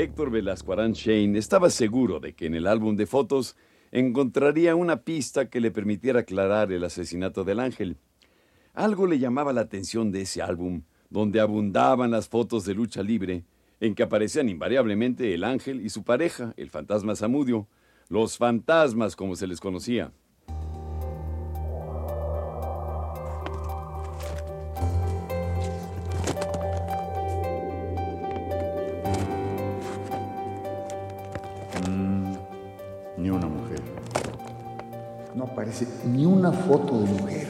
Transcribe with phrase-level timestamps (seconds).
[0.00, 3.56] Héctor Velasco Shane estaba seguro de que en el álbum de fotos
[3.90, 7.96] encontraría una pista que le permitiera aclarar el asesinato del ángel.
[8.74, 13.44] Algo le llamaba la atención de ese álbum, donde abundaban las fotos de lucha libre,
[13.80, 17.66] en que aparecían invariablemente el ángel y su pareja, el fantasma Samudio,
[18.08, 20.12] los fantasmas como se les conocía.
[35.58, 37.48] Aparece ni una foto de mujer.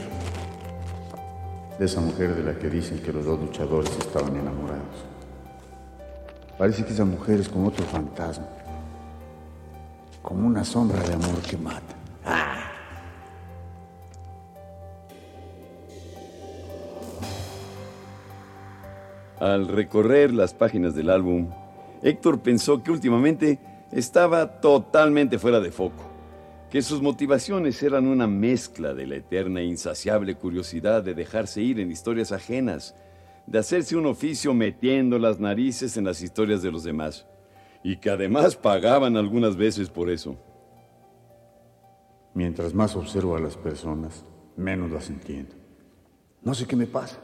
[1.79, 5.05] De esa mujer de la que dicen que los dos luchadores estaban enamorados.
[6.57, 8.47] Parece que esa mujer es como otro fantasma.
[10.23, 11.95] Como una sombra de amor que mata.
[19.39, 21.51] Al recorrer las páginas del álbum,
[22.03, 23.59] Héctor pensó que últimamente
[23.93, 26.08] estaba totalmente fuera de foco,
[26.71, 31.81] que sus motivaciones eran una mezcla de la eterna e insaciable curiosidad de dejarse ir
[31.81, 32.95] en historias ajenas,
[33.47, 37.27] de hacerse un oficio metiendo las narices en las historias de los demás,
[37.83, 40.37] y que además pagaban algunas veces por eso.
[42.35, 45.55] Mientras más observo a las personas, menos las entiendo.
[46.43, 47.19] No sé qué me pasa.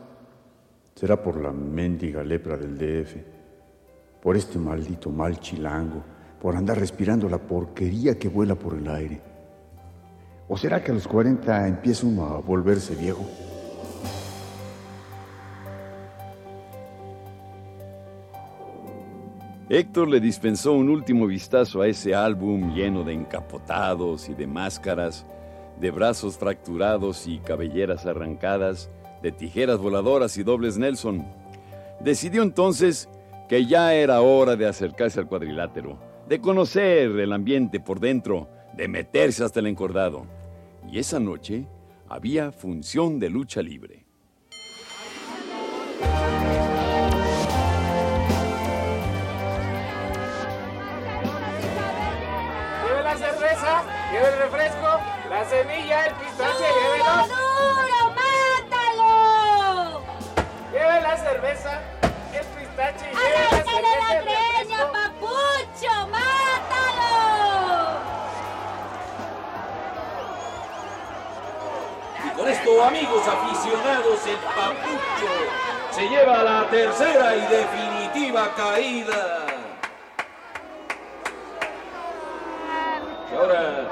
[0.95, 3.17] Será por la mendiga lepra del DF,
[4.23, 6.03] por este maldito mal chilango,
[6.41, 9.34] por andar respirando la porquería que vuela por el aire.
[10.47, 13.25] ¿O será que a los 40 empieza uno a volverse viejo?
[19.71, 25.25] Héctor le dispensó un último vistazo a ese álbum lleno de encapotados y de máscaras,
[25.81, 28.91] de brazos fracturados y cabelleras arrancadas,
[29.23, 31.25] de tijeras voladoras y dobles Nelson.
[32.01, 33.09] Decidió entonces
[33.49, 38.89] que ya era hora de acercarse al cuadrilátero, de conocer el ambiente por dentro, de
[38.89, 40.27] meterse hasta el encordado.
[40.91, 41.67] Y esa noche
[42.09, 44.05] había función de lucha libre.
[52.85, 57.29] Lleve la cerveza, lleve el refresco, la semilla, el pistache, llévelos.
[57.29, 58.15] duro!
[58.71, 60.03] ¡Mátalo!
[60.73, 61.81] Lleve la cerveza,
[62.33, 64.54] el pistache, lleve la ¡Arráncale cerveza,
[72.73, 75.33] amigos aficionados, el Papucho
[75.91, 79.47] se lleva la tercera y definitiva caída.
[83.31, 83.89] Y ahora,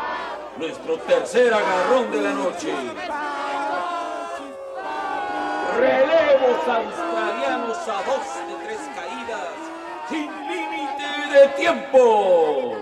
[0.57, 2.75] nuestro tercer agarrón de la noche.
[5.79, 9.49] Relevos australianos a dos de tres caídas,
[10.09, 12.77] sin límite de tiempo.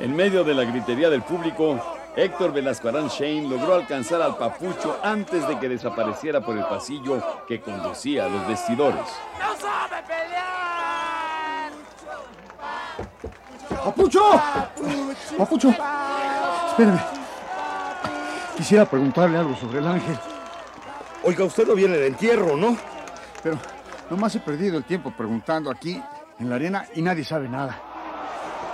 [0.00, 4.98] En medio de la gritería del público, Héctor Velasco Arán Shane logró alcanzar al papucho
[5.02, 9.00] antes de que desapareciera por el pasillo que conducía a los vestidores.
[9.38, 11.72] ¡No sabe pelear!
[13.84, 14.20] ¡Papucho!
[15.38, 15.68] ¡Papucho!
[16.68, 17.00] Espérame.
[18.56, 20.18] Quisiera preguntarle algo sobre el ángel,
[21.24, 22.76] Oiga, usted no viene al entierro, ¿no?
[23.42, 23.58] pero
[24.10, 26.02] nomás he perdido el tiempo preguntando aquí
[26.38, 27.91] en la arena y nadie sabe nada.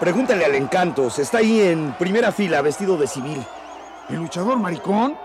[0.01, 1.19] Pregúntale al Encantos.
[1.19, 3.45] Está ahí en primera fila, vestido de civil.
[4.09, 5.17] ¿El luchador maricón?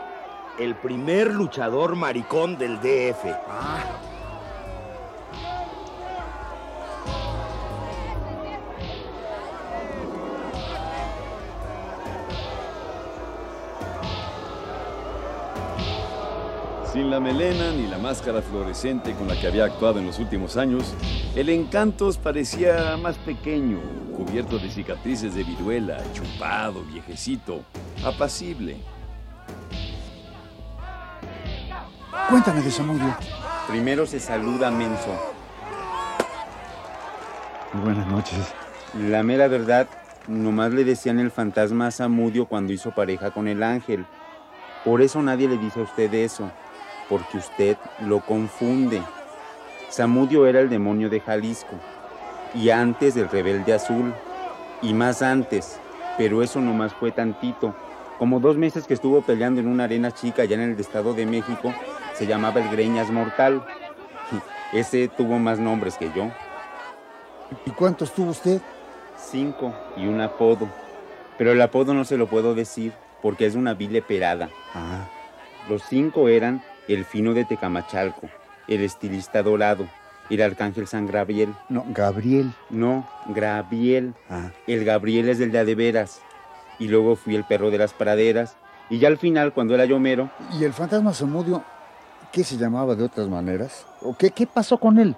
[0.57, 3.23] El primer luchador maricón del DF.
[16.93, 20.57] Sin la melena ni la máscara fluorescente con la que había actuado en los últimos
[20.57, 20.93] años,
[21.35, 23.79] el Encantos parecía más pequeño,
[24.15, 27.63] cubierto de cicatrices de viruela, chupado, viejecito,
[28.05, 28.77] apacible.
[32.29, 33.17] Cuéntame de Samudio.
[33.67, 35.17] Primero se saluda menso.
[37.83, 38.53] Buenas noches.
[39.09, 39.87] La mera verdad,
[40.27, 44.05] nomás le decían el fantasma a Samudio cuando hizo pareja con el ángel.
[44.85, 46.51] Por eso nadie le dice a usted eso.
[47.09, 49.01] Porque usted lo confunde.
[49.89, 51.75] Samudio era el demonio de Jalisco,
[52.55, 54.13] y antes del rebelde azul,
[54.81, 55.79] y más antes,
[56.17, 57.75] pero eso nomás fue tantito.
[58.19, 61.25] Como dos meses que estuvo peleando en una arena chica allá en el Estado de
[61.25, 61.73] México,
[62.13, 63.63] se llamaba el Greñas Mortal.
[64.73, 66.31] Ese tuvo más nombres que yo.
[67.65, 68.61] ¿Y cuántos tuvo usted?
[69.17, 70.67] Cinco y un apodo.
[71.37, 74.49] Pero el apodo no se lo puedo decir porque es una vile perada.
[74.73, 75.07] Ah,
[75.69, 78.29] Los cinco eran el fino de Tecamachalco,
[78.67, 79.87] el estilista dorado,
[80.29, 81.53] el arcángel San Gabriel.
[81.69, 82.51] no, Gabriel.
[82.69, 84.13] No, Graviel.
[84.29, 86.21] Ah, El Gabriel es del de a de veras.
[86.79, 88.55] Y luego fui el perro de las praderas.
[88.89, 91.63] Y ya al final, cuando era yo mero, ¿y el fantasma Samudio,
[92.31, 93.85] qué se llamaba de otras maneras?
[94.01, 95.15] ¿O qué, qué pasó con él?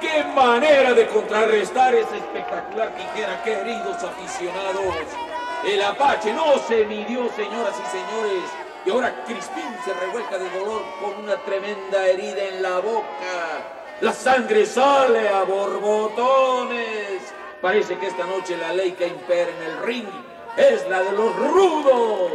[0.00, 5.31] ¡Qué manera de contrarrestar esa espectacular tijera, queridos aficionados!
[5.64, 8.42] El Apache no se midió, señoras y señores.
[8.84, 13.62] Y ahora Crispín se revuelca de dolor con una tremenda herida en la boca.
[14.00, 17.32] La sangre sale a borbotones.
[17.60, 20.08] Parece que esta noche la ley que impera en el ring
[20.56, 22.32] es la de los rudos.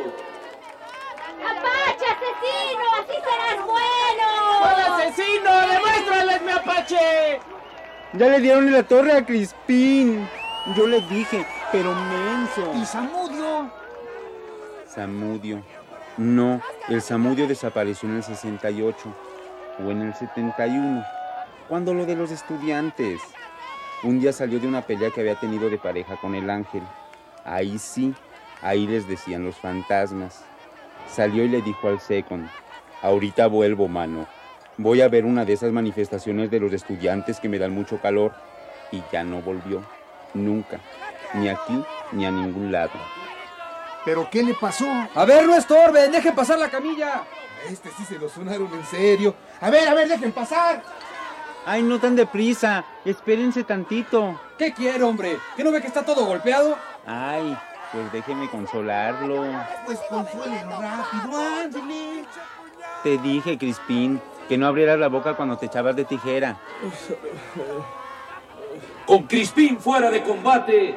[1.43, 2.83] ¡Apache, asesino!
[2.97, 4.57] ¡Así serás bueno!
[4.61, 5.51] ¡Hola, asesino!
[5.67, 7.41] ¡Demuéstrales, mi Apache!
[8.13, 10.27] ya le dieron la torre a Crispín.
[10.75, 12.73] Yo le dije, pero menso.
[12.75, 13.69] ¿Y Samudio?
[14.87, 15.63] Samudio.
[16.17, 18.97] No, el Samudio desapareció en el 68
[19.79, 21.03] o en el 71,
[21.67, 23.21] cuando lo de los estudiantes.
[24.03, 26.83] Un día salió de una pelea que había tenido de pareja con el ángel.
[27.45, 28.13] Ahí sí,
[28.61, 30.43] ahí les decían los fantasmas.
[31.09, 32.47] Salió y le dijo al second,
[33.01, 34.27] ahorita vuelvo, mano.
[34.77, 38.33] Voy a ver una de esas manifestaciones de los estudiantes que me dan mucho calor.
[38.91, 39.83] Y ya no volvió,
[40.33, 40.79] nunca,
[41.33, 42.91] ni aquí ni a ningún lado.
[44.05, 44.87] ¿Pero qué le pasó?
[45.15, 47.23] A ver, no estorben, dejen pasar la camilla.
[47.69, 49.35] Este sí se lo sonaron en serio.
[49.59, 50.81] A ver, a ver, dejen pasar.
[51.65, 54.39] Ay, no tan deprisa, espérense tantito.
[54.57, 55.37] ¿Qué quiere, hombre?
[55.57, 56.77] ¿Que no ve que está todo golpeado?
[57.05, 57.57] Ay,
[57.91, 59.43] pues déjeme consolarlo.
[59.85, 62.25] Pues consuelen rápido, ándale.
[63.03, 66.57] Te dije, Crispín, que no abrieras la boca cuando te echabas de tijera.
[69.05, 70.95] Con Crispín fuera de combate,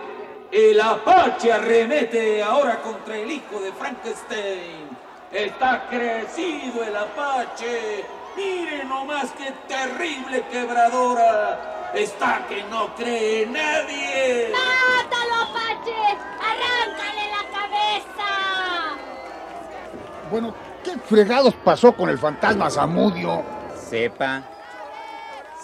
[0.52, 4.88] el Apache arremete ahora contra el hijo de Frankenstein.
[5.32, 8.04] Está crecido el Apache.
[8.36, 11.90] Miren nomás qué terrible quebradora.
[11.94, 14.52] Está que no cree nadie.
[14.52, 16.18] ¡Mátalo, Apache!
[16.40, 18.28] ¡Arráncale la cabeza!
[20.30, 23.42] Bueno, ¿qué fregados pasó con el fantasma Samudio?
[23.76, 24.42] Sepa,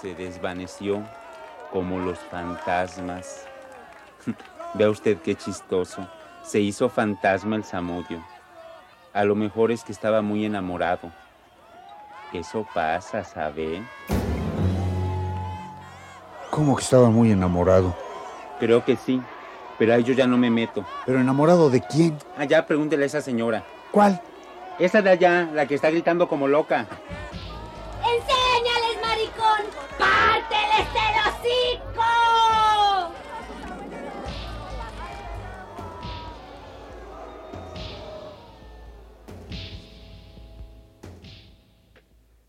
[0.00, 1.02] se desvaneció
[1.72, 3.46] como los fantasmas.
[4.76, 6.06] Vea usted qué chistoso.
[6.42, 8.22] Se hizo fantasma el Samudio.
[9.14, 11.10] A lo mejor es que estaba muy enamorado.
[12.34, 13.82] Eso pasa, ¿sabe?
[16.50, 17.96] ¿Cómo que estaba muy enamorado?
[18.60, 19.22] Creo que sí,
[19.78, 20.84] pero ahí yo ya no me meto.
[21.06, 22.18] ¿Pero enamorado de quién?
[22.36, 23.64] Allá pregúntele a esa señora.
[23.90, 24.20] ¿Cuál?
[24.78, 26.86] Esa de allá, la que está gritando como loca.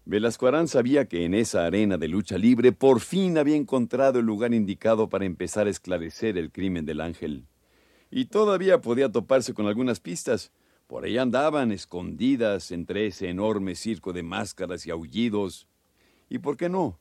[0.09, 4.25] Velasco Arán sabía que en esa arena de lucha libre por fin había encontrado el
[4.25, 7.43] lugar indicado para empezar a esclarecer el crimen del ángel.
[8.09, 10.53] Y todavía podía toparse con algunas pistas.
[10.87, 15.67] Por ahí andaban escondidas entre ese enorme circo de máscaras y aullidos.
[16.29, 16.97] ¿Y por qué no?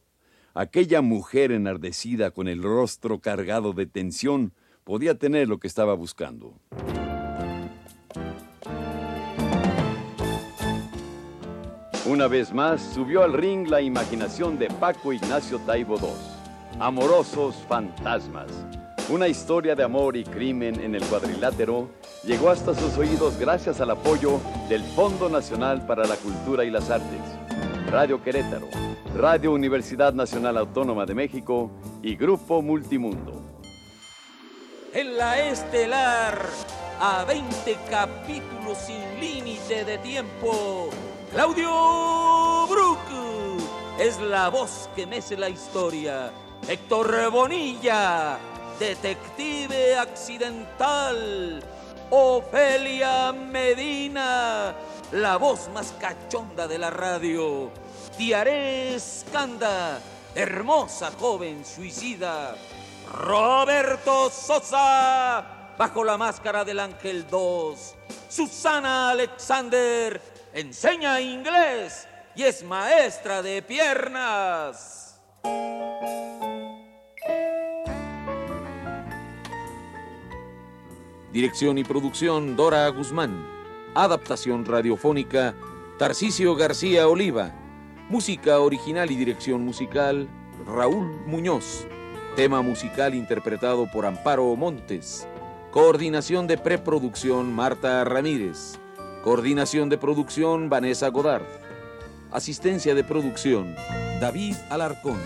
[0.53, 6.59] Aquella mujer enardecida con el rostro cargado de tensión podía tener lo que estaba buscando.
[12.09, 16.07] Una vez más subió al ring la imaginación de Paco Ignacio Taibo II.
[16.79, 18.47] Amorosos fantasmas.
[19.09, 21.91] Una historia de amor y crimen en el cuadrilátero
[22.23, 26.91] llegó hasta sus oídos gracias al apoyo del Fondo Nacional para la Cultura y las
[26.91, 27.21] Artes,
[27.91, 28.69] Radio Querétaro,
[29.17, 31.73] Radio Universidad Nacional Autónoma de México
[32.03, 33.43] y Grupo Multimundo.
[34.95, 36.39] En la estelar,
[37.01, 40.91] a 20 capítulos sin límite de tiempo,
[41.37, 42.99] Claudio Brook
[43.99, 46.33] es la voz que mece la historia.
[46.66, 48.38] Héctor Bonilla,
[48.81, 51.62] detective accidental.
[52.09, 54.75] Ofelia Medina,
[55.12, 57.71] la voz más cachonda de la radio.
[58.16, 60.00] Tiaré Escanda,
[60.35, 62.57] hermosa joven suicida.
[63.12, 67.95] Roberto Sosa, bajo la máscara del Ángel 2.
[68.26, 75.21] Susana Alexander enseña inglés y es maestra de piernas.
[81.31, 83.47] Dirección y producción Dora Guzmán.
[83.95, 85.55] Adaptación radiofónica
[85.99, 87.53] Tarcisio García Oliva.
[88.09, 90.27] Música original y dirección musical
[90.67, 91.87] Raúl Muñoz.
[92.35, 95.29] Tema musical interpretado por Amparo Montes.
[95.71, 98.79] Coordinación de preproducción Marta Ramírez.
[99.26, 101.42] Coordinación de producción Vanessa Godard.
[102.30, 103.75] Asistencia de producción
[104.21, 105.18] David Alarcón.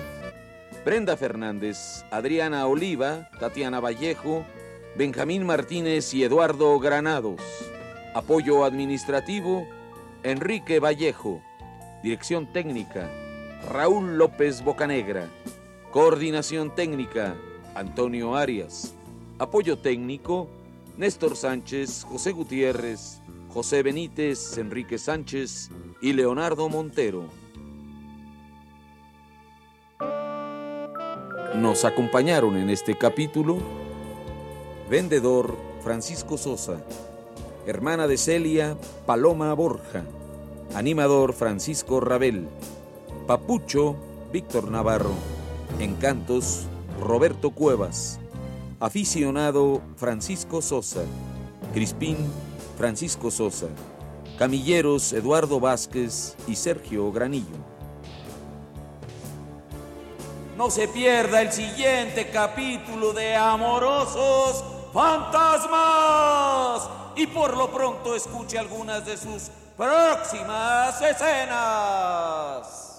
[0.87, 4.43] Brenda Fernández, Adriana Oliva, Tatiana Vallejo,
[4.97, 7.43] Benjamín Martínez y Eduardo Granados.
[8.15, 9.69] Apoyo administrativo
[10.23, 11.43] Enrique Vallejo.
[12.03, 13.07] Dirección técnica
[13.71, 15.29] Raúl López Bocanegra.
[15.91, 17.35] Coordinación técnica
[17.75, 18.95] Antonio Arias.
[19.39, 20.49] Apoyo técnico
[20.97, 25.71] Néstor Sánchez, José Gutiérrez, José Benítez, Enrique Sánchez
[26.01, 27.25] y Leonardo Montero.
[31.57, 33.59] Nos acompañaron en este capítulo
[34.89, 36.81] Vendedor Francisco Sosa,
[37.67, 40.05] hermana de Celia Paloma Borja,
[40.75, 42.47] animador Francisco Rabel,
[43.27, 43.97] Papucho
[44.33, 45.15] Víctor Navarro,
[45.81, 46.67] Encantos
[47.01, 48.21] Roberto Cuevas,
[48.81, 51.03] aficionado Francisco Sosa,
[51.75, 52.17] Crispín
[52.79, 53.67] Francisco Sosa,
[54.39, 57.71] Camilleros Eduardo Vázquez y Sergio Granillo.
[60.57, 69.05] No se pierda el siguiente capítulo de Amorosos Fantasmas y por lo pronto escuche algunas
[69.05, 72.90] de sus próximas escenas.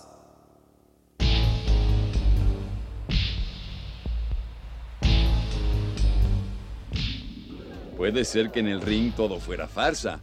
[8.01, 10.21] Puede ser que en el ring todo fuera farsa,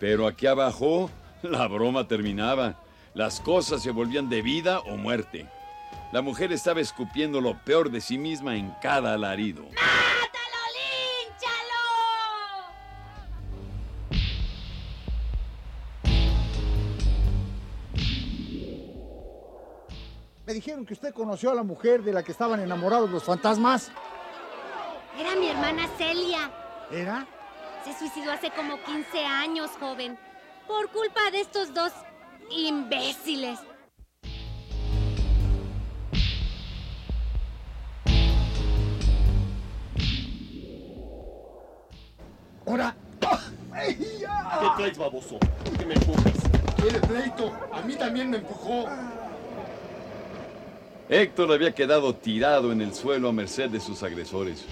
[0.00, 1.10] pero aquí abajo
[1.42, 2.80] la broma terminaba.
[3.12, 5.46] Las cosas se volvían de vida o muerte.
[6.10, 9.64] La mujer estaba escupiendo lo peor de sí misma en cada alarido.
[9.64, 10.62] ¡Mátalo,
[11.28, 11.82] línchalo!
[20.46, 23.92] Me dijeron que usted conoció a la mujer de la que estaban enamorados los fantasmas.
[25.20, 26.50] Era mi hermana Celia.
[26.90, 27.26] ¿Era?
[27.84, 30.18] Se suicidó hace como 15 años, joven.
[30.66, 31.92] Por culpa de estos dos
[32.50, 33.58] imbéciles.
[42.66, 42.94] Ahora.
[43.86, 45.38] ¿Qué traes, baboso?
[45.38, 46.32] ¿Por qué me empujas?
[46.80, 47.52] ¿Quiere pleito?
[47.72, 48.86] A mí también me empujó.
[51.08, 54.64] Héctor había quedado tirado en el suelo a merced de sus agresores.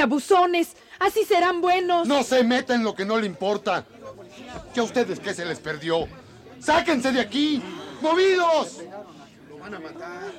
[0.00, 0.76] De abusones!
[0.98, 2.08] ¡Así serán buenos!
[2.08, 3.84] No se meta en lo que no le importa.
[4.72, 6.08] ¿Que a ustedes qué se les perdió?
[6.58, 7.62] ¡Sáquense de aquí!
[8.00, 8.78] ¡Movidos!
[9.50, 10.32] Lo van a matar.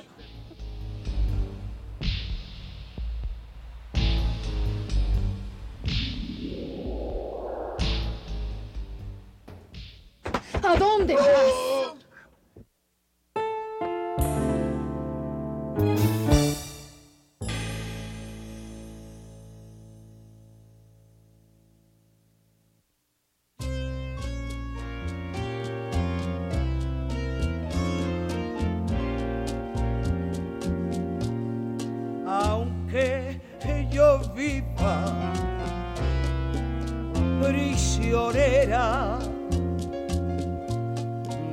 [10.64, 11.71] ¿A dónde vas?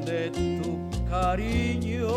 [0.06, 2.08] De tu cariño,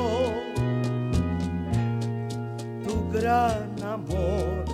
[2.84, 4.64] tu gran amor.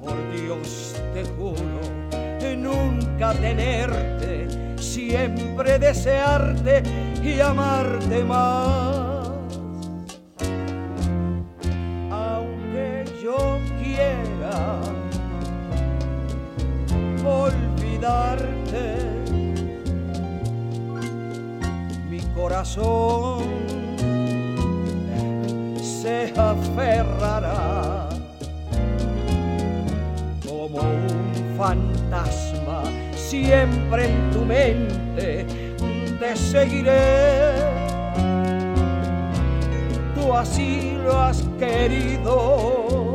[0.00, 1.96] Por Dios te juro
[2.56, 6.82] nunca tenerte, siempre desearte
[7.22, 9.15] y amarte más.
[22.10, 23.44] Mi corazón
[25.80, 28.08] se aferrará
[30.46, 32.82] como un fantasma
[33.14, 35.46] siempre en tu mente.
[36.20, 37.54] Te seguiré.
[40.14, 43.05] Tú así lo has querido.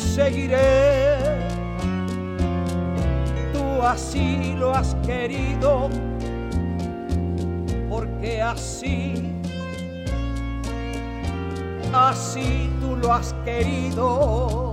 [0.00, 1.18] Seguiré.
[3.52, 5.88] Tú así lo has querido
[7.88, 9.30] porque así
[11.92, 14.69] así tú lo has querido